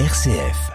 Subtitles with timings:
[0.00, 0.72] RCF.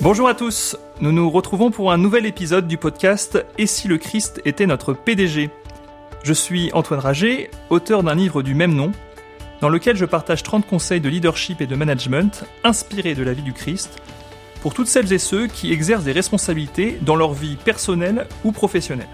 [0.00, 3.98] Bonjour à tous, nous nous retrouvons pour un nouvel épisode du podcast Et si le
[3.98, 5.50] Christ était notre PDG
[6.22, 8.92] Je suis Antoine Rager, auteur d'un livre du même nom,
[9.60, 13.42] dans lequel je partage 30 conseils de leadership et de management inspirés de la vie
[13.42, 14.00] du Christ
[14.62, 19.08] pour toutes celles et ceux qui exercent des responsabilités dans leur vie personnelle ou professionnelle.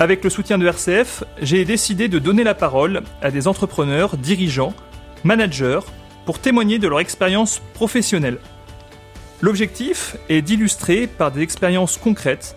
[0.00, 4.72] Avec le soutien de RCF, j'ai décidé de donner la parole à des entrepreneurs, dirigeants,
[5.24, 5.80] managers,
[6.24, 8.38] pour témoigner de leur expérience professionnelle.
[9.42, 12.56] L'objectif est d'illustrer par des expériences concrètes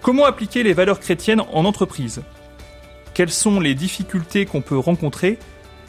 [0.00, 2.22] comment appliquer les valeurs chrétiennes en entreprise,
[3.12, 5.38] quelles sont les difficultés qu'on peut rencontrer,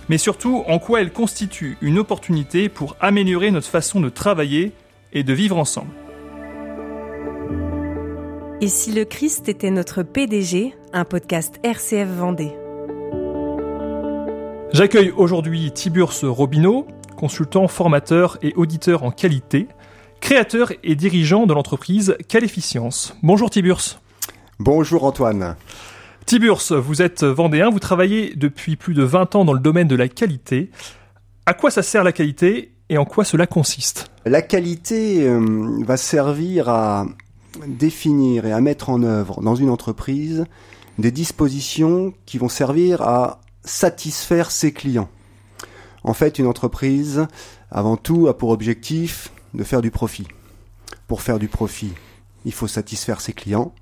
[0.09, 4.73] mais surtout en quoi elles constituent une opportunité pour améliorer notre façon de travailler
[5.13, 5.91] et de vivre ensemble.
[8.62, 12.52] Et si le Christ était notre PDG, un podcast RCF Vendée.
[14.73, 16.85] J'accueille aujourd'hui Tiburce Robineau,
[17.16, 19.70] consultant, formateur et auditeur en qualité,
[20.20, 23.16] créateur et dirigeant de l'entreprise Qualificience.
[23.24, 24.01] Bonjour Tiburce.
[24.60, 25.55] Bonjour Antoine.
[26.26, 29.96] Tiburce, vous êtes vendéen, vous travaillez depuis plus de 20 ans dans le domaine de
[29.96, 30.70] la qualité.
[31.46, 34.12] À quoi ça sert la qualité et en quoi cela consiste?
[34.26, 37.05] La qualité euh, va servir à
[37.67, 40.45] définir et à mettre en œuvre dans une entreprise
[40.97, 45.09] des dispositions qui vont servir à satisfaire ses clients.
[46.03, 47.27] En fait, une entreprise,
[47.71, 50.27] avant tout, a pour objectif de faire du profit.
[51.07, 51.93] Pour faire du profit,
[52.45, 53.73] il faut satisfaire ses clients.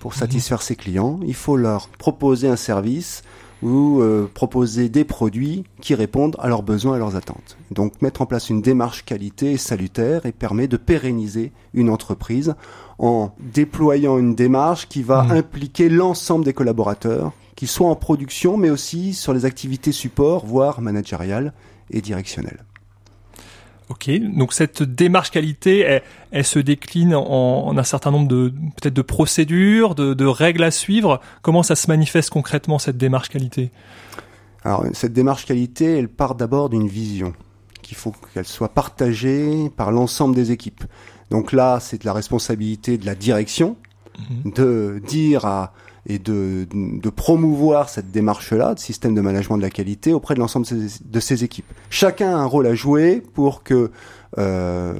[0.00, 0.18] Pour mhm.
[0.18, 3.22] satisfaire ses clients, il faut leur proposer un service
[3.62, 7.56] ou euh, proposer des produits qui répondent à leurs besoins et leurs attentes.
[7.70, 12.54] Donc mettre en place une démarche qualité est salutaire et permet de pérenniser une entreprise
[12.98, 15.30] en déployant une démarche qui va mmh.
[15.32, 20.80] impliquer l'ensemble des collaborateurs, qu'ils soient en production mais aussi sur les activités support, voire
[20.80, 21.52] managériales
[21.90, 22.64] et directionnelles.
[23.90, 26.00] Ok, donc cette démarche qualité,
[26.30, 28.48] elle, se décline en, un certain nombre de
[28.80, 31.20] peut-être de procédures, de, règles à suivre.
[31.42, 33.70] Comment ça se manifeste concrètement cette démarche qualité?
[34.62, 37.34] Alors cette démarche qualité, elle part d'abord d'une vision
[37.82, 40.84] qu'il faut qu'elle soit partagée par l'ensemble des équipes.
[41.30, 43.76] Donc là, c'est de la responsabilité de la direction
[44.18, 44.52] mhm.
[44.52, 45.74] de dire à
[46.06, 46.66] et de,
[47.14, 51.44] promouvoir cette démarche-là, de système de management de la qualité auprès de l'ensemble de ses
[51.44, 51.70] équipes.
[51.90, 53.90] Chacun a un rôle à jouer pour que,
[54.38, 54.94] euh,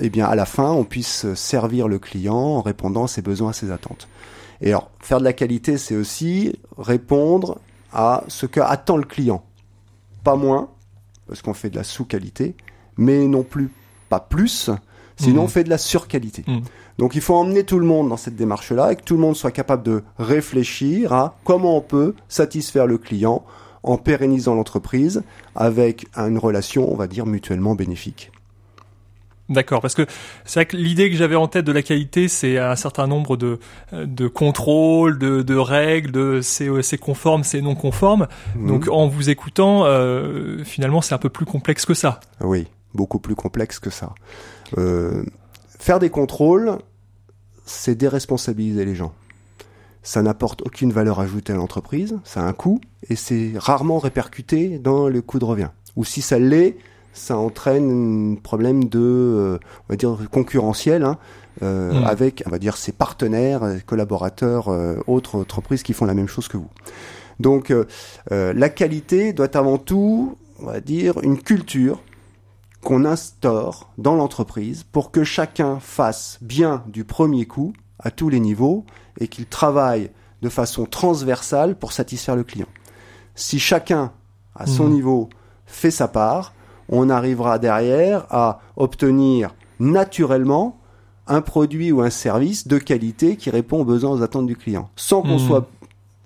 [0.00, 3.50] eh bien, à la fin, on puisse servir le client en répondant à ses besoins,
[3.50, 4.08] à ses attentes.
[4.60, 7.58] Et alors, faire de la qualité, c'est aussi répondre
[7.92, 9.44] à ce qu'attend le client.
[10.24, 10.68] Pas moins,
[11.26, 12.54] parce qu'on fait de la sous-qualité,
[12.96, 13.70] mais non plus
[14.10, 14.70] pas plus,
[15.20, 15.44] sinon mmh.
[15.44, 16.44] on fait de la surqualité.
[16.46, 16.58] Mmh.
[16.98, 19.36] Donc il faut emmener tout le monde dans cette démarche-là et que tout le monde
[19.36, 23.44] soit capable de réfléchir à comment on peut satisfaire le client
[23.82, 25.22] en pérennisant l'entreprise
[25.54, 28.30] avec une relation, on va dire, mutuellement bénéfique.
[29.50, 30.06] D'accord, parce que
[30.44, 33.36] c'est vrai que l'idée que j'avais en tête de la qualité, c'est un certain nombre
[33.36, 33.58] de,
[33.92, 38.28] de contrôles, de, de règles, de c'est conforme, c'est non conforme.
[38.54, 38.68] Mhm.
[38.68, 42.20] Donc en vous écoutant, euh, finalement, c'est un peu plus complexe que ça.
[42.40, 44.14] Oui, beaucoup plus complexe que ça.
[44.78, 45.24] Euh,
[45.78, 46.78] faire des contrôles,
[47.64, 49.12] c'est déresponsabiliser les gens.
[50.02, 54.78] Ça n'apporte aucune valeur ajoutée à l'entreprise, ça a un coût, et c'est rarement répercuté
[54.78, 55.68] dans le coût de revient.
[55.96, 56.76] Ou si ça l'est,
[57.12, 59.58] ça entraîne un problème de, euh,
[59.88, 61.18] on va dire, concurrentiel, hein,
[61.62, 62.04] euh, mmh.
[62.06, 66.48] avec, on va dire, ses partenaires, collaborateurs, euh, autres entreprises qui font la même chose
[66.48, 66.70] que vous.
[67.38, 67.72] Donc,
[68.30, 72.02] la qualité doit avant tout, on va dire, une culture
[72.82, 78.40] qu'on instaure dans l'entreprise pour que chacun fasse bien du premier coup à tous les
[78.40, 78.84] niveaux
[79.18, 80.10] et qu'il travaille
[80.42, 82.68] de façon transversale pour satisfaire le client.
[83.34, 84.12] Si chacun,
[84.54, 84.92] à son mmh.
[84.92, 85.28] niveau,
[85.66, 86.54] fait sa part,
[86.88, 90.78] on arrivera derrière à obtenir naturellement
[91.26, 94.90] un produit ou un service de qualité qui répond aux besoins, aux attentes du client,
[94.96, 95.46] sans qu'on mmh.
[95.46, 95.68] soit,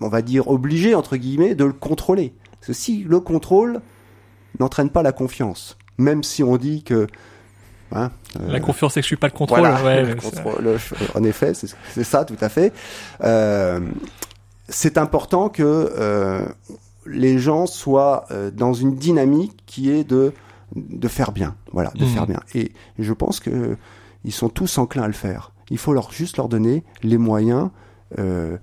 [0.01, 2.33] on va dire, obligé, entre guillemets, de le contrôler.
[2.71, 3.83] Si le contrôle
[4.59, 7.07] n'entraîne pas la confiance, même si on dit que
[7.93, 8.11] hein,
[8.41, 9.63] euh, la confiance c'est que je suis pas le contrôle.
[9.63, 10.05] ouais,
[11.15, 12.73] en effet, c'est ça tout à fait.
[13.23, 13.81] Euh,
[14.69, 16.47] c'est important que euh,
[17.07, 20.33] les gens soient euh, dans une dynamique qui est de
[20.75, 22.27] de faire bien, voilà, de faire mmh.
[22.27, 22.41] bien.
[22.55, 23.77] Et je pense que
[24.25, 25.53] ils sont tous enclins à le faire.
[25.71, 27.71] Il faut leur juste leur donner les moyens.
[28.19, 28.57] Euh,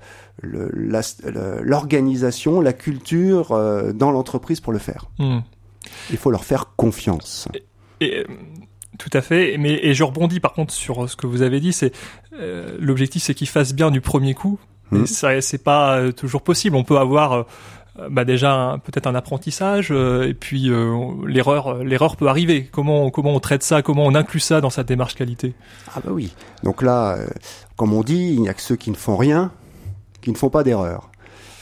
[0.44, 5.06] l'organisation, la, culture euh, dans l'entreprise pour le faire.
[5.19, 5.39] Mmh.
[6.10, 7.48] Il faut leur faire confiance.
[8.00, 8.26] Et,
[8.98, 9.58] tout à fait.
[9.58, 11.74] Mais et je rebondis par contre sur ce que vous avez dit.
[11.74, 11.92] C'est
[12.34, 14.60] euh, l'objectif, c'est qu'ils fassent bien du premier coup.
[14.94, 16.76] Et ça, c'est pas euh, toujours possible.
[16.76, 17.44] On peut avoir euh,
[18.10, 20.70] bah déjà peut-être un apprentissage euh, et puis
[21.26, 22.70] l'erreur l'erreur peut arriver.
[22.72, 23.82] Comment comment on traite ça?
[23.82, 25.54] Comment on inclut ça dans sa démarche qualité?
[25.96, 26.34] Ah bah oui.
[26.64, 27.18] Donc là,
[27.78, 29.52] comme on dit, il n'y a que ceux qui ne font rien
[30.22, 31.11] qui ne font pas d'erreur.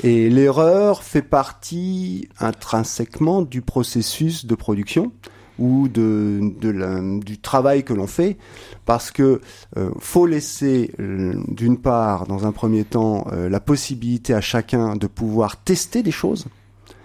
[0.03, 5.11] Et l'erreur fait partie intrinsèquement du processus de production
[5.59, 8.37] ou de, de du travail que l'on fait,
[8.85, 9.41] parce que
[9.77, 14.95] euh, faut laisser euh, d'une part, dans un premier temps, euh, la possibilité à chacun
[14.95, 16.47] de pouvoir tester des choses.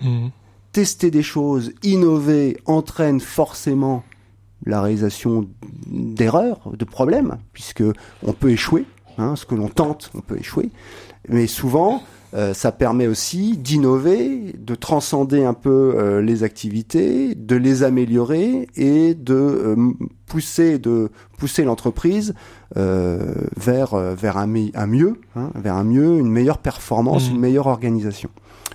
[0.00, 0.28] Mmh.
[0.70, 4.04] Tester des choses, innover, entraîne forcément
[4.66, 5.48] la réalisation
[5.86, 7.84] d'erreurs, de problèmes, puisque
[8.22, 8.84] on peut échouer.
[9.18, 10.70] Hein, ce que l'on tente, on peut échouer.
[11.28, 12.02] Mais souvent,
[12.34, 18.68] euh, ça permet aussi d'innover, de transcender un peu euh, les activités, de les améliorer
[18.74, 19.92] et de euh,
[20.26, 22.34] pousser, de pousser l'entreprise
[22.74, 27.34] vers vers un, un mieux, hein, vers un mieux, une meilleure performance, mmh.
[27.34, 28.30] une meilleure organisation.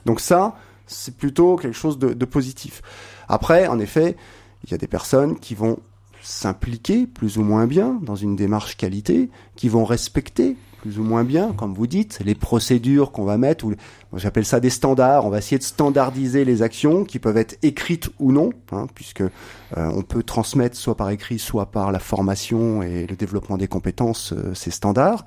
[0.05, 0.55] Donc ça,
[0.87, 2.81] c'est plutôt quelque chose de, de positif.
[3.27, 4.15] Après, en effet,
[4.63, 5.79] il y a des personnes qui vont
[6.21, 11.23] s'impliquer plus ou moins bien dans une démarche qualité, qui vont respecter plus ou moins
[11.23, 13.73] bien, comme vous dites, les procédures qu'on va mettre, ou
[14.15, 15.25] j'appelle ça des standards.
[15.25, 19.21] On va essayer de standardiser les actions qui peuvent être écrites ou non, hein, puisque
[19.21, 19.29] euh,
[19.75, 24.33] on peut transmettre soit par écrit, soit par la formation et le développement des compétences
[24.33, 25.25] euh, ces standards.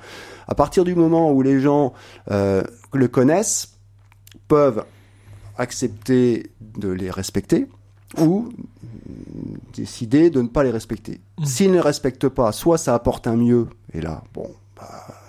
[0.49, 1.93] À partir du moment où les gens
[2.31, 2.63] euh,
[2.93, 3.79] le connaissent,
[4.49, 4.85] peuvent
[5.59, 7.69] accepter de les respecter
[8.19, 8.49] ou
[9.75, 11.21] décider de ne pas les respecter.
[11.39, 11.45] Mmh.
[11.45, 15.22] S'ils ne respectent pas, soit ça apporte un mieux, et là, bon, bah,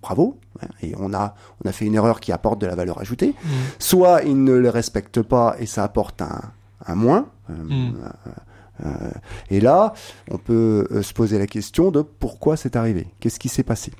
[0.00, 1.34] bravo, hein, et on a,
[1.64, 3.34] on a fait une erreur qui apporte de la valeur ajoutée.
[3.44, 3.48] Mm.
[3.78, 6.40] Soit ils ne le respectent pas et ça apporte un,
[6.86, 7.26] un moins.
[7.50, 7.94] Euh, mm.
[7.96, 8.30] euh,
[8.86, 9.10] euh,
[9.50, 9.94] et là,
[10.30, 13.92] on peut se poser la question de pourquoi c'est arrivé, qu'est-ce qui s'est passé?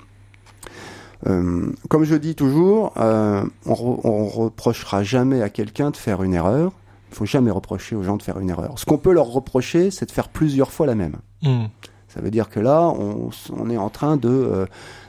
[1.25, 6.73] comme je dis toujours, on, on reprochera jamais à quelqu'un de faire une erreur.
[7.11, 8.77] Il faut jamais reprocher aux gens de faire une erreur.
[8.77, 11.15] Ce qu'on peut leur reprocher, c'est de faire plusieurs fois la même.
[11.41, 11.67] Mm.
[12.13, 14.65] Ça veut dire que là, on, on est en train de euh,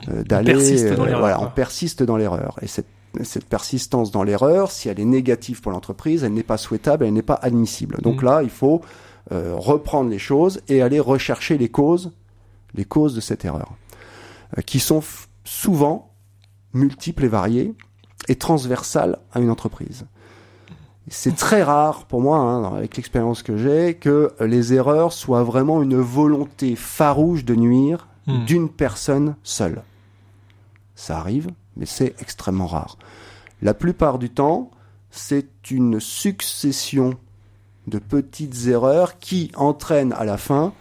[0.09, 2.57] euh d'aller, euh, voilà, on persiste dans l'erreur.
[2.61, 2.87] Et cette,
[3.23, 7.13] cette persistance dans l'erreur, si elle est négative pour l'entreprise, elle n'est pas souhaitable, elle
[7.13, 7.97] n'est pas admissible.
[8.01, 8.25] Donc mm.
[8.25, 8.81] là, il faut
[9.31, 12.11] euh, reprendre les choses et aller rechercher les causes,
[12.75, 13.73] les causes de cette erreur,
[14.57, 15.01] euh, qui sont
[15.43, 16.11] souvent
[16.73, 17.73] multiples et variées
[18.27, 20.05] et transversales à une entreprise.
[21.07, 25.83] C'est très rare pour moi, hein, avec l'expérience que j'ai, que les erreurs soient vraiment
[25.83, 28.45] une volonté farouche de nuire hmm.
[28.45, 29.83] d'une personne seule.
[30.95, 32.97] Ça arrive, mais c'est extrêmement rare.
[33.61, 34.71] La plupart du temps,
[35.11, 37.15] c'est une succession
[37.87, 40.73] de petites erreurs qui entraînent à la fin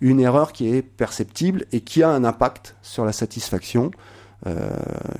[0.00, 3.90] une erreur qui est perceptible et qui a un impact sur la satisfaction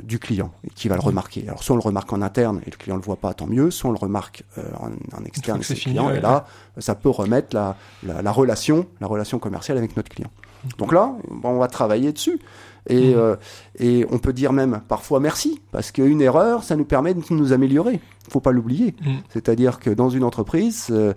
[0.04, 1.44] du client et qui va le remarquer.
[1.48, 3.70] Alors soit on le remarque en interne et le client le voit pas, tant mieux.
[3.70, 6.46] Soit on le remarque euh, en, externe c'est client et là
[6.78, 10.30] ça peut remettre la, la, relation, la relation commerciale avec notre client.
[10.78, 12.40] Donc là, on va travailler dessus.
[12.88, 13.18] Et, mmh.
[13.18, 13.36] euh,
[13.78, 17.52] et on peut dire même parfois merci, parce qu'une erreur, ça nous permet de nous
[17.52, 18.00] améliorer.
[18.28, 18.94] faut pas l'oublier.
[19.00, 19.12] Mmh.
[19.30, 21.12] C'est-à-dire que dans une entreprise, euh,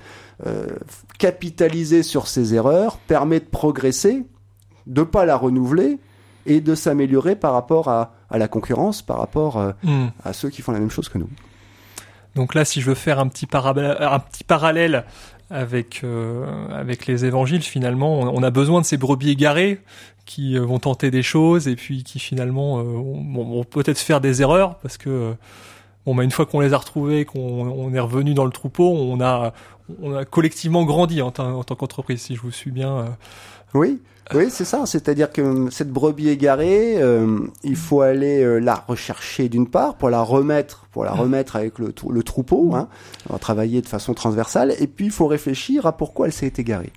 [1.19, 4.25] capitaliser sur ces erreurs permet de progresser,
[4.87, 5.99] de pas la renouveler,
[6.45, 10.07] et de s'améliorer par rapport à, la concurrence, par rapport euh, hmm.
[10.23, 11.29] à ceux qui font la même chose que nous.
[12.35, 15.05] Donc là, si je veux faire un petit, un petit parallèle
[15.49, 19.81] avec euh, avec les évangiles, finalement, on, a besoin de ces brebis égarées
[20.25, 24.75] qui euh, vont tenter des choses et puis qui finalement vont, peut-être faire des erreurs
[24.75, 25.33] parce que
[26.05, 29.19] bon, bah, une fois qu'on les a retrouvés, qu'on est revenu dans le troupeau, on
[29.21, 29.53] a
[30.03, 33.17] on a collectivement grandi en, en tant qu'entreprise, si je vous suis bien.
[33.73, 33.99] Oui,
[34.33, 34.85] oui, c'est ça.
[34.85, 40.09] C'est-à-dire que cette brebis égarée, euh, il faut aller euh, la rechercher d'une part pour
[40.09, 42.75] la remettre, pour la remettre avec le, le troupeau.
[42.75, 42.89] Hein.
[43.29, 44.75] On va travailler de façon transversale.
[44.79, 46.93] Et puis il faut réfléchir à pourquoi elle s'est égarée.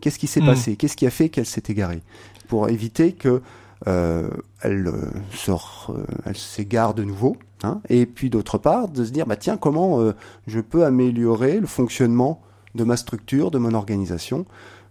[0.00, 0.46] Qu'est-ce qui s'est hmm.
[0.46, 0.76] passé?
[0.76, 2.02] Qu'est-ce qui a fait qu'elle s'est égarée?
[2.48, 3.42] Pour éviter que
[3.86, 4.28] euh,
[4.62, 4.90] elle
[5.32, 5.94] sort,
[6.24, 7.36] elle s'égare de nouveau.
[7.62, 7.80] Hein.
[7.88, 10.12] Et puis d'autre part, de se dire bah tiens comment
[10.46, 12.40] je peux améliorer le fonctionnement
[12.74, 14.46] de ma structure, de mon organisation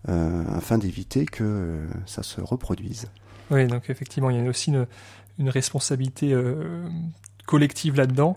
[0.09, 3.07] euh, afin d'éviter que euh, ça se reproduise.
[3.51, 6.85] Oui, donc effectivement, il y a aussi une, responsabilité euh,
[7.45, 8.35] collective là-dedans.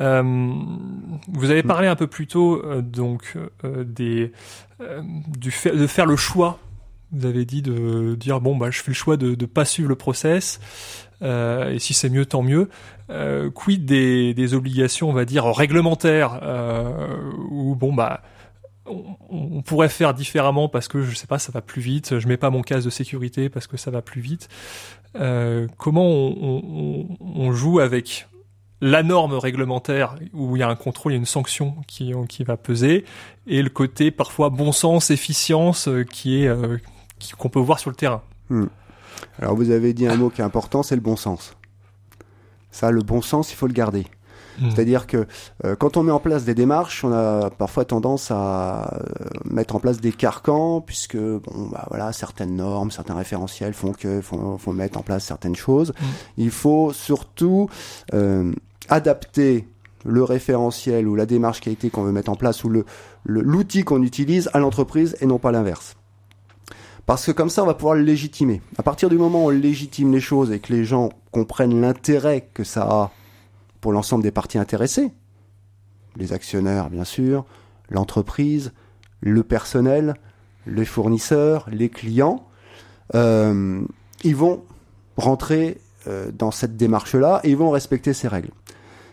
[0.00, 4.30] vous avez parlé un peu plus tôt donc de
[5.86, 6.58] faire le choix.
[7.10, 9.88] Vous avez dit de dire bon bah je fais le choix de ne pas suivre
[9.88, 10.60] le process
[11.22, 12.68] et si c'est mieux tant mieux.
[13.54, 16.40] quid des, des obligations on va dire réglementaires
[17.50, 18.22] où bon bah
[19.30, 22.18] on, pourrait faire différemment parce que je sais pas, ça va plus vite.
[22.18, 24.48] Je mets pas mon casque de sécurité parce que ça va plus vite.
[25.16, 28.28] Euh, comment on, joue avec
[28.80, 32.12] la norme réglementaire où il y a un contrôle, il y a une sanction qui,
[32.44, 33.04] va peser,
[33.46, 36.76] et le côté parfois bon sens, efficience euh, qui est euh,
[37.38, 38.22] qu'on peut voir sur le terrain.
[38.50, 38.66] Hmm.
[39.40, 41.56] Alors vous avez dit un mot qui est important, c'est le bon sens.
[42.70, 44.06] Ça, le bon sens, il faut le garder.
[44.60, 44.70] Hmm.
[44.70, 45.26] C'est-à-dire que
[45.64, 49.76] euh, quand on met en place des démarches, on a parfois tendance à euh, mettre
[49.76, 54.58] en place des carcans, puisque bon, bah, voilà, certaines normes, certains référentiels font que faut,
[54.58, 55.92] faut mettre en place certaines choses.
[56.00, 56.04] Hmm.
[56.36, 57.68] Il faut surtout
[58.14, 58.52] euh,
[58.88, 59.68] adapter
[60.04, 62.84] le référentiel ou la démarche qualité qu'on veut mettre en place ou le
[63.24, 65.96] l'outil qu'on utilise à l'entreprise et non pas l'inverse.
[67.04, 68.60] Parce que comme ça, on va pouvoir le légitimer.
[68.76, 72.50] À partir du moment où on légitime les choses et que les gens comprennent l'intérêt
[72.52, 73.10] que ça a
[73.80, 75.12] pour l'ensemble des parties intéressées,
[76.16, 77.44] les actionnaires bien sûr,
[77.90, 78.72] l'entreprise,
[79.20, 80.14] le personnel,
[80.66, 82.46] les fournisseurs, les clients,
[83.14, 83.80] euh,
[84.24, 84.64] ils vont
[85.16, 88.50] rentrer euh, dans cette démarche-là et ils vont respecter ces règles.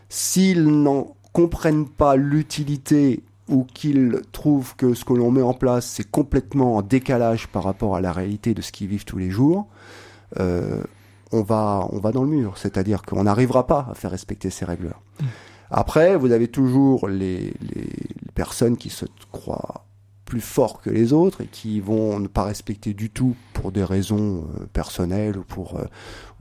[0.10, 5.86] S'ils n'en comprennent pas l'utilité ou qu'ils trouvent que ce que l'on met en place
[5.86, 9.30] c'est complètement en décalage par rapport à la réalité de ce qu'ils vivent tous les
[9.30, 9.68] jours,
[10.40, 10.82] euh,
[11.32, 12.58] on va, on va dans le mur.
[12.58, 14.96] C'est-à-dire qu'on n'arrivera pas à faire respecter ces règles-là.
[15.72, 17.90] Après, vous avez toujours les, les,
[18.36, 19.86] personnes qui se croient
[20.26, 23.84] plus forts que les autres et qui vont ne pas respecter du tout pour des
[23.84, 25.86] raisons euh, personnelles ou pour euh,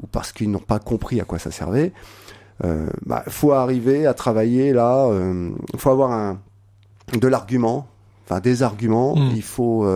[0.03, 1.93] ou parce qu'ils n'ont pas compris à quoi ça servait.
[2.63, 5.09] Il euh, bah, faut arriver à travailler là.
[5.73, 6.41] Il faut avoir un
[7.13, 7.87] de l'argument,
[8.25, 9.17] enfin des arguments.
[9.17, 9.33] Mm.
[9.35, 9.87] Il faut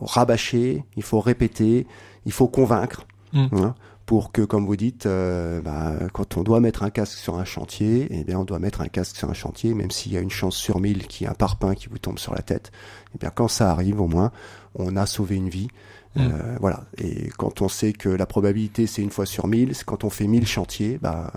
[0.00, 1.86] rabâcher, il faut répéter,
[2.26, 3.06] il faut convaincre.
[3.34, 3.46] Mm.
[3.52, 3.74] Hein,
[4.06, 7.44] pour que, comme vous dites, euh, bah, quand on doit mettre un casque sur un
[7.44, 10.20] chantier, eh bien, on doit mettre un casque sur un chantier, même s'il y a
[10.20, 12.70] une chance sur mille qu'il y ait un parpaing qui vous tombe sur la tête.
[13.14, 14.30] Eh bien, quand ça arrive, au moins,
[14.74, 15.68] on a sauvé une vie.
[16.16, 16.20] Mm.
[16.20, 16.84] Euh, voilà.
[16.98, 20.26] Et quand on sait que la probabilité c'est une fois sur mille, quand on fait
[20.26, 21.32] mille chantiers, bah,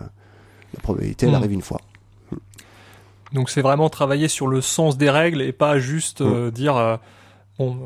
[0.74, 1.36] la probabilité elle mm.
[1.36, 1.82] arrive une fois.
[3.34, 7.00] Donc c'est vraiment travailler sur le sens des règles et pas juste euh, dire
[7.60, 7.80] bon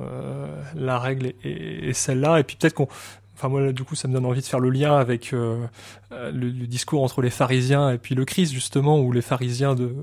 [0.76, 2.90] la règle est celle-là et puis peut-être qu'on
[3.42, 5.66] Enfin moi du coup ça me donne envie de faire le lien avec euh,
[6.12, 9.96] euh, le, discours entre les pharisiens et puis le Christ justement où les pharisiens de,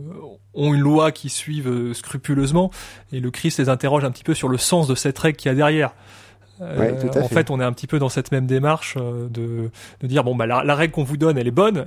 [0.55, 2.73] ont une loi qui suivent euh, scrupuleusement
[3.13, 5.51] et le Christ les interroge un petit peu sur le sens de cette règle qu'il
[5.51, 5.95] y a derrière.
[6.61, 7.53] en fait.
[7.53, 10.75] on est un petit peu dans cette même démarche de, de dire bon bah la,
[10.75, 11.85] règle qu'on vous donne elle est bonne,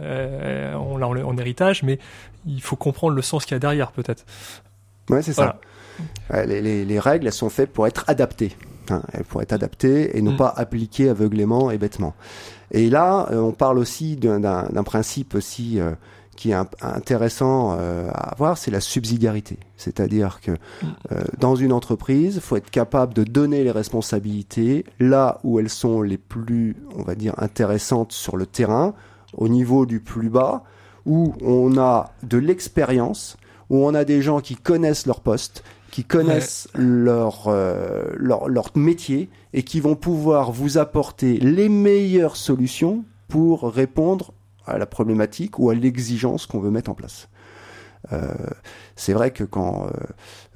[0.80, 2.00] on l'a en, héritage, mais
[2.48, 4.24] il faut comprendre le sens qu'il y a derrière peut-être.
[5.10, 5.60] Ouais c'est ça.
[6.34, 8.56] Les, les, les, règles elles sont faites pour être adaptées.
[8.90, 10.38] Hein, pour être adaptées et non mm.
[10.38, 12.16] pas appliquées aveuglément et bêtement.
[12.72, 15.92] Et là, euh, on parle aussi d'un principe aussi euh,
[16.36, 19.60] qui est intéressant euh, à avoir, c'est la subsidiarité.
[19.78, 20.88] C'est-à-dire que mm.
[21.38, 26.02] dans une entreprise, il faut être capable de donner les responsabilités là où elles sont
[26.02, 28.96] les plus, on va dire, intéressantes sur le terrain,
[29.38, 30.64] au niveau du plus bas,
[31.06, 33.38] où on a de l'expérience,
[33.72, 38.72] où on a des gens qui connaissent leur poste, qui connaissent leur, euh, leur, leur
[38.76, 44.34] métier et qui vont pouvoir vous apporter les meilleures solutions pour répondre
[44.66, 47.30] à la problématique ou à l'exigence qu'on veut mettre en place.
[48.12, 48.34] Euh,
[48.96, 49.90] c'est vrai que quand euh,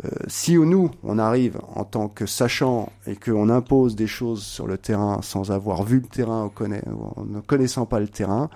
[0.03, 4.65] euh si nous on arrive en tant que sachant et qu'on impose des choses sur
[4.65, 8.50] le terrain sans avoir vu le terrain en ne connaissant pas le terrain,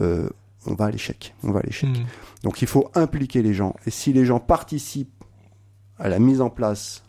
[0.00, 0.28] euh,
[0.66, 1.34] on va à l'échec.
[1.42, 1.90] On va à l'échec.
[1.90, 2.04] Hmm.
[2.42, 3.74] Donc il faut impliquer les gens.
[3.86, 5.24] Et si les gens participent
[5.98, 7.02] à la mise en place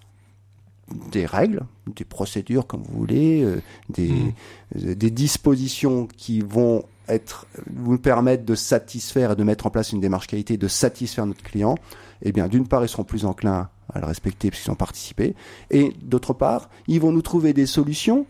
[1.11, 4.33] des règles, des procédures, comme vous voulez, euh, des, mm.
[4.85, 9.91] euh, des dispositions qui vont être, vous permettre de satisfaire et de mettre en place
[9.91, 11.75] une démarche qualité, de satisfaire notre client,
[12.21, 15.35] eh bien, d'une part, ils seront plus enclins à le respecter puisqu'ils ont participé,
[15.71, 18.25] et d'autre part, ils vont nous trouver des solutions,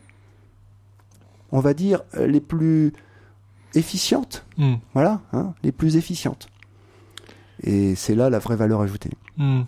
[1.51, 2.93] on va dire, euh, les plus
[3.75, 4.45] efficientes.
[4.57, 4.75] Mm.
[4.93, 6.49] Voilà, hein, les plus efficientes.
[7.63, 9.11] Et c'est là la vraie valeur ajoutée.
[9.37, 9.61] Mm.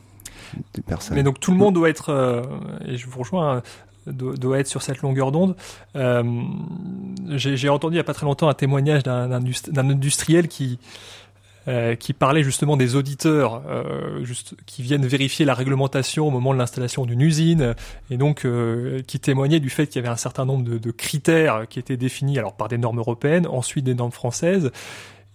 [1.11, 2.41] Mais donc tout le monde doit être, euh,
[2.85, 3.61] et je vous rejoins,
[4.07, 5.55] doit, être sur cette longueur d'onde.
[5.95, 6.23] Euh,
[7.35, 9.31] J'ai entendu il n'y a pas très longtemps un témoignage d'un
[9.77, 10.79] industriel qui
[11.67, 14.23] euh, qui parlait justement des auditeurs euh,
[14.65, 17.75] qui viennent vérifier la réglementation au moment de l'installation d'une usine
[18.09, 21.67] et donc euh, qui témoignait du fait qu'il y avait un certain nombre de, critères
[21.67, 24.71] qui étaient définis alors par des normes européennes, ensuite des normes françaises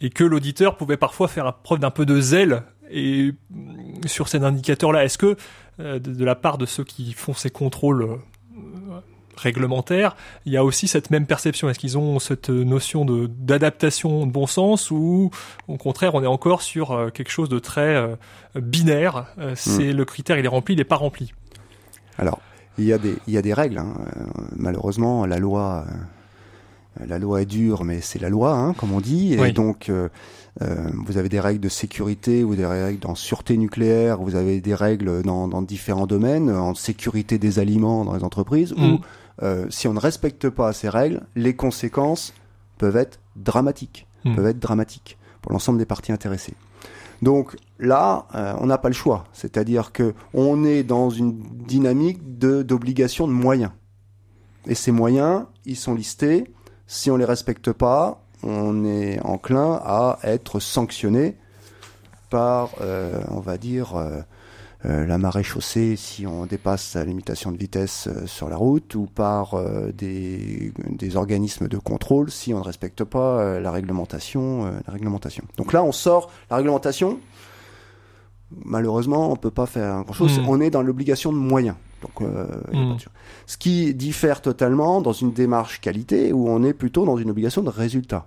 [0.01, 4.43] et que l'auditeur pouvait parfois faire preuve d'un peu de zèle et mm, sur ces
[4.43, 5.37] indicateurs-là, est-ce que
[5.79, 8.19] de, la part de ceux qui font ces contrôles
[9.37, 13.27] euh, réglementaires, il y a aussi cette même perception Est-ce qu'ils ont cette notion de
[13.27, 15.31] d'adaptation de bon sens ou
[15.69, 18.17] au contraire on est encore sur quelque chose de très
[18.55, 19.97] binaire C'est hmm.
[19.97, 21.33] le critère, il est rempli, il n'est pas rempli.
[22.19, 22.41] Alors,
[22.79, 23.79] il y a des, il y a des règles.
[23.79, 23.95] Hein.
[24.57, 25.85] malheureusement, la loi,
[27.05, 29.35] la loi est dure, mais c'est la loi, hein, comme on dit.
[29.35, 29.91] Et donc,
[30.63, 34.61] euh, vous avez des règles de sécurité ou des règles en sûreté nucléaire, vous avez
[34.61, 39.01] des règles dans, dans différents domaines, en sécurité des aliments dans les entreprises, où mm.
[39.43, 42.33] Euh, si on ne respecte pas ces règles, les conséquences
[42.79, 44.37] peuvent être dramatiques, mm.
[44.37, 46.55] peuvent être dramatiques pour l'ensemble des parties intéressées.
[47.23, 52.39] Donc là, euh, on n'a pas le choix, c'est-à-dire que on est dans une dynamique
[52.39, 53.73] d'obligation de moyens.
[54.67, 56.53] Et ces moyens, ils sont listés.
[56.87, 61.37] Si on les respecte pas, on est enclin à être sanctionné
[62.31, 63.95] par, euh, on va dire,
[64.85, 69.55] la marée chaussée si on dépasse la limitation de vitesse sur la route ou par
[69.93, 70.73] des,
[71.15, 75.45] organismes de contrôle si on ne respecte pas la réglementation, la réglementation.
[75.57, 77.19] Donc là, on sort la réglementation.
[78.65, 80.39] Malheureusement, on peut pas faire grand chose.
[80.39, 80.49] Hmm.
[80.49, 81.77] On est dans l'obligation de moyens.
[82.03, 82.97] Donc, hmm.
[83.47, 87.63] Ce qui diffère totalement dans une démarche qualité où on est plutôt dans une obligation
[87.63, 88.27] de résultat.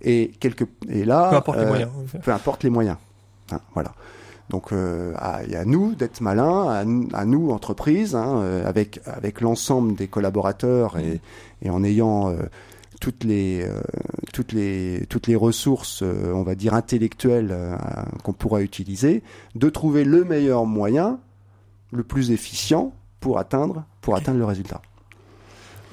[0.00, 1.90] Et, quelque, et là, peu importe les euh, moyens.
[2.22, 2.96] Peu importe les moyens.
[3.50, 3.94] Hein, voilà.
[4.50, 5.12] Donc, euh,
[5.44, 6.68] il y a nous d'être malins,
[7.12, 11.20] à, nous entreprises, hein, euh, avec avec l'ensemble des collaborateurs et,
[11.62, 12.34] et en ayant
[13.00, 13.66] toutes les
[14.32, 17.54] toutes les toutes les ressources, on va dire intellectuelles
[18.24, 19.22] qu'on pourra utiliser,
[19.54, 21.18] de trouver le meilleur moyen,
[21.92, 24.80] le plus efficient pour atteindre pour atteindre le résultat.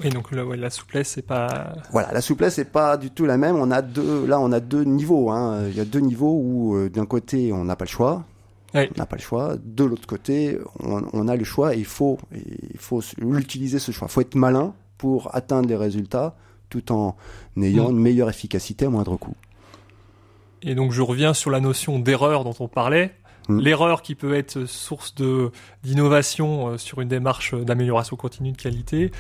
[0.04, 1.74] Oui, donc la souplesse, c'est pas.
[1.92, 3.56] Voilà, la souplesse, c'est pas du tout la même.
[3.56, 5.32] On a deux, là, on a deux niveaux.
[5.32, 5.68] Hein.
[5.70, 8.24] Il y a deux niveaux où, euh, d'un côté, on n'a pas le choix.
[8.75, 9.55] On n'a pas le choix.
[9.63, 14.08] De l'autre côté, on, a le choix et il faut, il faut l'utiliser ce choix.
[14.10, 16.36] Il faut être malin pour atteindre les résultats
[16.70, 17.15] tout en
[17.62, 17.91] ayant mm.
[17.91, 19.36] une meilleure efficacité à moindre coût.
[20.62, 23.13] Et donc, je reviens sur la notion d'erreur dont on parlait.
[23.48, 23.60] Mm.
[23.60, 25.51] L'erreur qui peut être source de
[25.84, 29.12] d'innovation euh, sur une démarche d'amélioration continue de qualité,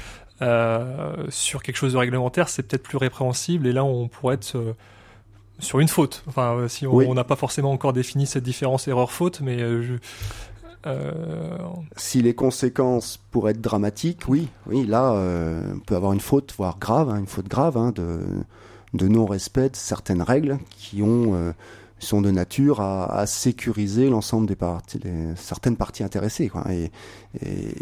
[0.41, 3.67] euh, sur quelque chose de réglementaire, c'est peut-être plus répréhensible.
[3.67, 4.73] Et là, on pourrait être euh,
[5.59, 6.23] sur une faute.
[6.27, 9.59] Enfin, euh, si on n'a pas forcément encore défini cette différence erreur-faute, mais
[11.95, 16.77] si les conséquences pourraient être dramatiques, oui, oui, là, on peut avoir une faute, voire
[16.77, 18.19] grave, hein, une faute grave hein, de,
[18.93, 21.53] de non-respect de certaines règles qui ont
[21.99, 24.99] sont de nature à, sécuriser l'ensemble des parties,
[25.35, 26.49] certaines parties intéressées.
[26.49, 26.65] Quoi.
[26.71, 26.91] Et,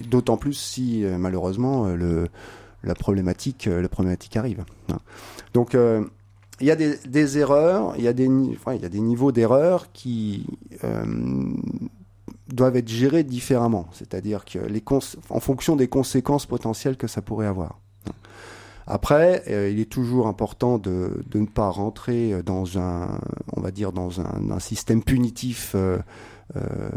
[0.08, 2.28] d'autant plus si euh, malheureusement euh, le,
[2.84, 4.64] la problématique, euh, la problématique arrive.
[4.90, 4.98] Hein.
[5.54, 5.78] Donc
[6.64, 10.46] il y a des, erreurs, il y a des, niveaux d'erreurs qui
[12.48, 13.88] doivent être gérés différemment.
[13.92, 14.60] C'est-à-dire que
[15.30, 17.80] en fonction des conséquences potentielles que ça pourrait avoir.
[18.86, 23.20] Après, euh, il est toujours important de, ne pas rentrer dans un,
[23.56, 26.00] on va dire, dans un, système punitif euh,
[26.58, 26.90] euh,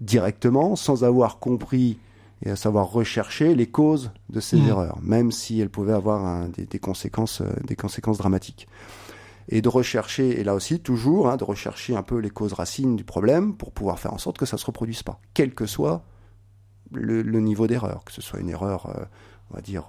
[0.00, 1.98] directement, sans avoir compris
[2.42, 4.68] et à savoir rechercher les causes de ces mmh.
[4.68, 8.66] erreurs, même si elles pouvaient avoir un, des, des, conséquences, euh, des conséquences dramatiques.
[9.48, 12.96] Et de rechercher, et là aussi toujours, hein, de rechercher un peu les causes racines
[12.96, 16.04] du problème pour pouvoir faire en sorte que ça se reproduise pas, quel que soit
[16.92, 19.04] le, le niveau d'erreur, que ce soit une erreur, euh,
[19.50, 19.86] on va dire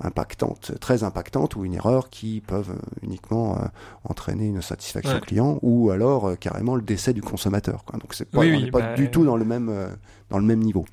[0.00, 3.66] impactantes, très impactantes, ou une erreur qui peuvent uniquement euh,
[4.04, 7.84] entraîner une satisfaction client, ou alors euh, carrément le décès du consommateur.
[7.84, 7.98] Quoi.
[7.98, 9.88] Donc c'est pas, on n'est pas bah, du tout dans le même euh,
[10.30, 10.86] dans le même niveau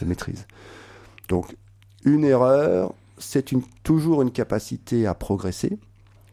[0.00, 0.46] de maîtrise.
[1.28, 1.56] Donc
[2.04, 5.78] une erreur, c'est une, toujours une capacité à progresser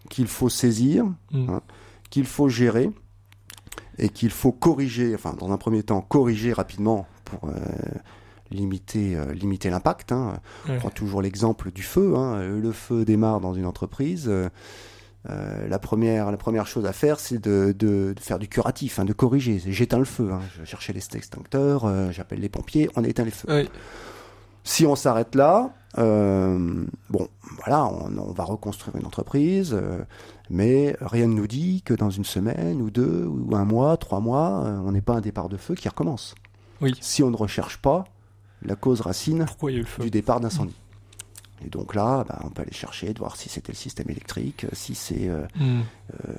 [0.10, 1.50] qu'il faut saisir, mm.
[1.50, 1.62] hein,
[2.10, 2.92] qu'il faut gérer
[3.98, 5.16] et qu'il faut corriger.
[5.16, 7.50] Enfin, dans un premier temps, corriger rapidement pour
[8.52, 10.12] limiter, euh, limiter l'impact.
[10.12, 10.40] Hein.
[10.68, 12.16] On prend toujours l'exemple du feu.
[12.16, 12.36] Hein.
[12.36, 14.26] Euh, le feu démarre dans une entreprise.
[14.28, 14.50] Euh,
[15.26, 19.14] la, première, la première chose à faire, c'est de, de, faire du curatif, hein, de
[19.14, 19.62] corriger.
[19.66, 20.32] J'éteins le feu.
[20.32, 20.42] Hein.
[20.58, 23.68] Je cherche les extincteurs, j'appelle les pompiers, on éteint les feux.
[24.64, 29.76] Si on s'arrête là, bon, voilà, on, on, va reconstruire une entreprise,
[30.50, 34.20] mais rien ne nous dit que dans une semaine ou deux ou un mois, trois
[34.20, 36.36] mois, on n'est pas un départ de feu qui recommence.
[36.82, 36.96] Oui.
[37.00, 38.06] Si on ne recherche pas,
[38.64, 39.46] la cause racine
[40.00, 40.76] du départ d'incendie.
[41.66, 44.66] Et donc là, bah, on peut aller chercher, de voir si c'était le système électrique,
[44.74, 45.82] si c'est euh, hmm.
[46.14, 46.34] euh,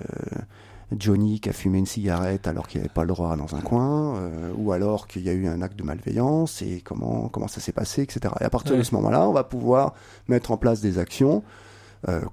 [0.97, 4.17] Johnny qui a fumé une cigarette alors qu'il n'avait pas le droit dans un coin,
[4.17, 7.61] euh, ou alors qu'il y a eu un acte de malveillance et comment comment ça
[7.61, 8.35] s'est passé, etc.
[8.41, 9.95] Et à partir de ce moment-là, on va pouvoir
[10.29, 11.43] mettre en place des actions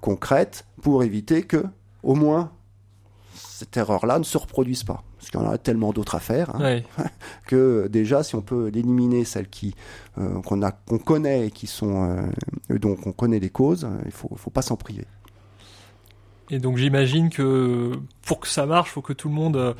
[0.00, 1.64] concrètes pour éviter que,
[2.02, 2.50] au moins,
[3.34, 5.02] cette erreur-là ne se reproduise pas.
[5.18, 6.84] Parce qu'il y en a tellement d'autres à faire hein, Ouais.
[7.46, 9.74] que déjà, si on peut éliminer celles qui
[10.18, 12.16] euh, qu'on a qu'on connaît et qui sont
[12.70, 15.06] euh, dont on connaît les causes, il faut faut pas s'en priver.
[16.50, 19.74] Et donc j'imagine que pour que ça marche, faut que tout le monde euh,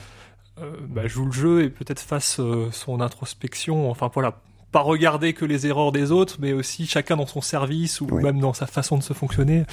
[0.89, 3.91] bah, joue le jeu et peut-être fasse son introspection.
[3.91, 8.01] Enfin voilà, pas regarder que les erreurs des autres, mais aussi chacun dans son service
[8.01, 8.23] ou Oui.
[8.23, 9.65] même dans sa façon de se fonctionner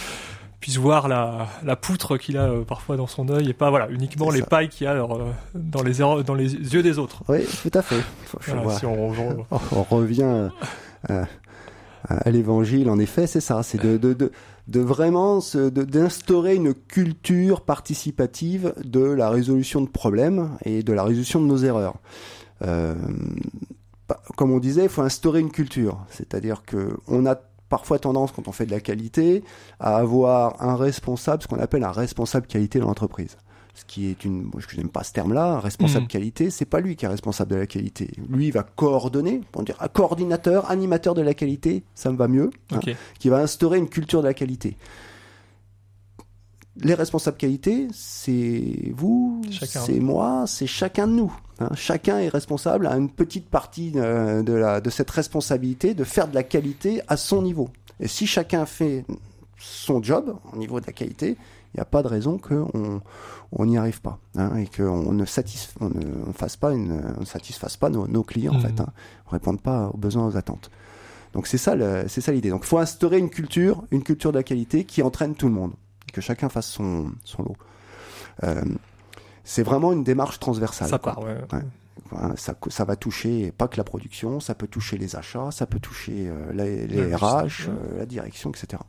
[0.59, 3.89] puisse voir la, la poutre qu'il a euh, parfois dans son œil et pas voilà
[3.89, 5.05] uniquement les pailles qu'il y a euh,
[5.53, 5.93] dans les
[6.23, 7.23] dans les yeux des autres.
[7.29, 8.01] Oui, tout à fait.
[8.25, 10.49] Faut- Voilà, si on- on- on revient
[11.09, 11.25] euh,
[12.07, 14.31] à l'évangile, en effet, c'est ça, c'est de, de, de,
[14.67, 15.39] de vraiment
[15.71, 21.57] d'instaurer une culture participative de la résolution de problèmes et de la résolution de nos
[21.57, 21.95] erreurs.
[22.65, 22.95] Euh,
[24.37, 27.35] comme on disait, il faut instaurer une culture, c'est-à-dire que on a
[27.69, 29.43] parfois tendance, quand on fait de la qualité,
[29.79, 33.37] à avoir un responsable, ce qu'on appelle un responsable qualité dans l'entreprise.
[33.75, 36.07] Ce qui est une, moi, je n'aime pas ce terme-là, un responsable Mhm.
[36.07, 38.09] qualité, c'est pas lui qui est responsable de la qualité.
[38.27, 42.27] Lui, il va coordonner, on dire un coordinateur, animateur de la qualité, ça me va
[42.27, 42.79] mieux, hein,
[43.19, 44.77] qui va instaurer une culture de la qualité.
[46.81, 49.41] Les responsables qualité, c'est vous,
[49.85, 51.33] c'est moi, c'est chacun de nous.
[51.59, 51.69] hein.
[51.75, 56.27] Chacun est responsable à une petite partie euh, de, la, de cette responsabilité de faire
[56.27, 57.69] de la qualité à son niveau.
[57.99, 59.05] Et si chacun fait
[59.57, 61.35] son job au niveau de la qualité,
[61.73, 63.01] il n'y a pas de raison qu'on
[63.51, 67.01] on n'y arrive pas hein, et qu'on ne, satisf- on ne, on fasse pas une,
[67.17, 68.61] on ne satisfasse pas nos, nos clients en Mhm.
[68.61, 68.87] fait, hein,
[69.27, 70.69] on réponde pas aux besoins, aux attentes.
[71.33, 72.49] Donc c'est ça, le- c'est ça l'idée.
[72.49, 75.53] Donc il faut instaurer une culture, une culture de la qualité qui entraîne tout le
[75.53, 75.71] monde,
[76.17, 77.57] que chacun fasse son, son lot.
[78.43, 78.63] Euh,
[79.43, 80.89] c'est vraiment une démarche transversale.
[80.89, 81.13] Ça quoi.
[81.13, 81.23] part.
[81.23, 81.37] Ouais.
[82.37, 85.79] Ça, ça va toucher pas que la production, ça peut toucher les achats, ça peut
[85.79, 88.81] toucher euh, les, les Le RH, euh, la direction, etc.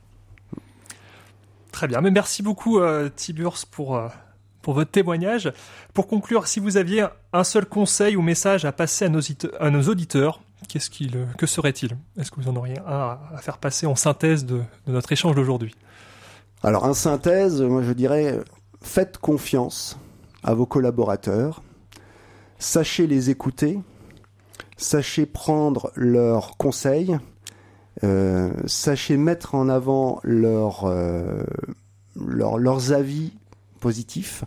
[1.73, 2.81] Très bien, mais merci beaucoup
[3.14, 4.01] Tiburce pour,
[4.62, 5.53] pour votre témoignage.
[5.93, 9.21] Pour conclure, si vous aviez un seul conseil ou message à passer à nos,
[9.61, 11.97] à nos auditeurs, qu'est-ce qu'il, que serait-il?
[12.19, 15.12] Est-ce que vous en auriez un à, à faire passer en synthèse de, de notre
[15.12, 15.75] échange d'aujourd'hui?
[16.64, 18.40] Alors, en synthèse, moi je dirais,
[18.83, 19.97] faites confiance
[20.42, 21.62] à vos collaborateurs,
[22.59, 23.79] sachez les écouter,
[24.77, 27.16] sachez prendre leurs conseils,
[28.03, 31.44] euh, sachez mettre en avant leurs, euh,
[32.16, 33.33] leurs, leurs avis
[33.79, 34.44] positifs,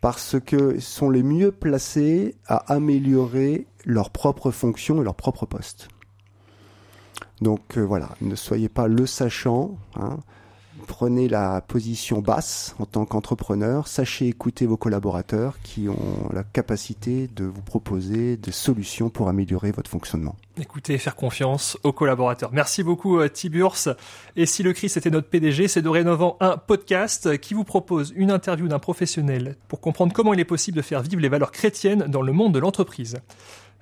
[0.00, 5.88] parce qu'ils sont les mieux placés à améliorer leur propre fonction et leur propre poste.
[7.40, 10.18] Donc euh, voilà, ne soyez pas le sachant, hein,
[10.82, 17.28] prenez la position basse en tant qu'entrepreneur, sachez écouter vos collaborateurs qui ont la capacité
[17.34, 20.36] de vous proposer des solutions pour améliorer votre fonctionnement.
[20.60, 22.50] Écoutez faire confiance aux collaborateurs.
[22.52, 23.88] Merci beaucoup euh, Tiburce.
[24.36, 28.30] Et si le Christ était notre PDG, c'est dorénavant un podcast qui vous propose une
[28.30, 32.04] interview d'un professionnel pour comprendre comment il est possible de faire vivre les valeurs chrétiennes
[32.08, 33.16] dans le monde de l'entreprise.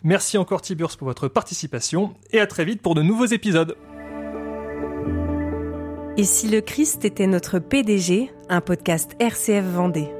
[0.04, 3.76] Merci encore Tiburce pour votre participation et à très vite pour de nouveaux épisodes.
[6.20, 10.19] Et si le Christ était notre PDG, un podcast RCF Vendée.